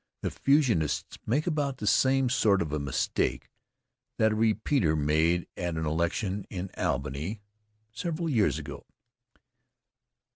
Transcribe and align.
The 0.23 0.31
Fusionists 0.31 1.19
make 1.27 1.45
about 1.45 1.77
the 1.77 1.85
same 1.85 2.27
sort 2.31 2.63
of 2.63 2.73
a 2.73 2.79
mistake 2.79 3.51
that 4.17 4.31
a 4.31 4.35
repeater 4.35 4.95
made 4.95 5.45
at 5.55 5.77
an 5.77 5.85
election 5.85 6.43
in 6.49 6.71
Albany 6.75 7.39
several 7.93 8.27
years 8.27 8.57
ago. 8.57 8.87